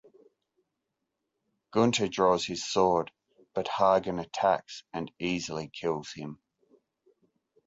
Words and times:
Gunther 1.71 2.07
draws 2.07 2.43
his 2.43 2.67
sword 2.67 3.11
but 3.53 3.67
Hagen 3.67 4.17
attacks 4.17 4.83
and 4.91 5.11
easily 5.19 5.69
kills 5.71 6.11
him. 6.13 6.39